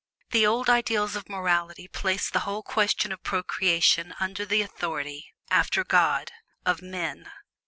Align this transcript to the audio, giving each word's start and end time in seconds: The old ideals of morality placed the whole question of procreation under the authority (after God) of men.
The 0.31 0.47
old 0.47 0.67
ideals 0.67 1.15
of 1.15 1.29
morality 1.29 1.87
placed 1.87 2.33
the 2.33 2.39
whole 2.39 2.63
question 2.63 3.11
of 3.11 3.21
procreation 3.21 4.15
under 4.19 4.47
the 4.47 4.63
authority 4.63 5.27
(after 5.51 5.83
God) 5.83 6.31
of 6.65 6.81
men. 6.81 7.29